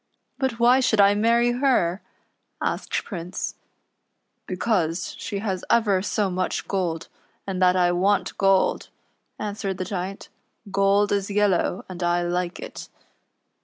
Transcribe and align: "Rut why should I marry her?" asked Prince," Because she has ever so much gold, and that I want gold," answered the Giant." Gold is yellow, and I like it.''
"Rut 0.41 0.59
why 0.59 0.79
should 0.79 0.99
I 0.99 1.13
marry 1.13 1.51
her?" 1.51 2.01
asked 2.59 3.03
Prince," 3.03 3.53
Because 4.47 5.13
she 5.19 5.37
has 5.37 5.63
ever 5.69 6.01
so 6.01 6.31
much 6.31 6.67
gold, 6.67 7.07
and 7.45 7.61
that 7.61 7.75
I 7.75 7.91
want 7.91 8.35
gold," 8.39 8.89
answered 9.37 9.77
the 9.77 9.85
Giant." 9.85 10.29
Gold 10.71 11.11
is 11.11 11.29
yellow, 11.29 11.85
and 11.87 12.01
I 12.01 12.23
like 12.23 12.59
it.'' 12.59 12.89